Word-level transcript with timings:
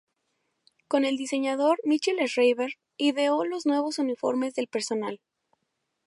Con 0.87 1.05
el 1.05 1.15
diseñador 1.15 1.79
Michel 1.83 2.17
Schreiber, 2.27 2.71
ideó 2.97 3.45
los 3.45 3.67
nuevos 3.67 3.99
uniformes 3.99 4.55
del 4.55 4.65
personal. 4.65 5.21